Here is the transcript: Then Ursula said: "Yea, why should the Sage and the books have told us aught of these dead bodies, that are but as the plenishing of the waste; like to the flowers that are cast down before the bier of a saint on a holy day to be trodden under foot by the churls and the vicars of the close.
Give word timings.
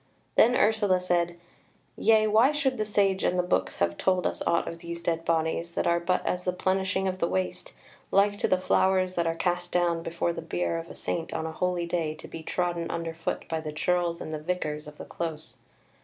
Then 0.33 0.55
Ursula 0.55 0.99
said: 0.99 1.37
"Yea, 1.95 2.25
why 2.25 2.51
should 2.51 2.79
the 2.79 2.85
Sage 2.85 3.23
and 3.23 3.37
the 3.37 3.43
books 3.43 3.75
have 3.75 3.99
told 3.99 4.25
us 4.25 4.41
aught 4.47 4.67
of 4.67 4.79
these 4.79 5.03
dead 5.03 5.23
bodies, 5.25 5.75
that 5.75 5.85
are 5.85 5.99
but 5.99 6.25
as 6.25 6.43
the 6.43 6.53
plenishing 6.53 7.07
of 7.07 7.19
the 7.19 7.27
waste; 7.27 7.73
like 8.09 8.39
to 8.39 8.47
the 8.47 8.57
flowers 8.57 9.13
that 9.13 9.27
are 9.27 9.35
cast 9.35 9.71
down 9.71 10.01
before 10.01 10.33
the 10.33 10.41
bier 10.41 10.79
of 10.79 10.89
a 10.89 10.95
saint 10.95 11.35
on 11.35 11.45
a 11.45 11.51
holy 11.51 11.85
day 11.85 12.15
to 12.15 12.27
be 12.27 12.41
trodden 12.41 12.89
under 12.89 13.13
foot 13.13 13.47
by 13.47 13.61
the 13.61 13.71
churls 13.71 14.19
and 14.21 14.33
the 14.33 14.39
vicars 14.39 14.87
of 14.87 14.97
the 14.97 15.05
close. 15.05 15.57